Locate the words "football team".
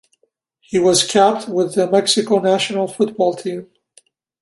2.87-3.67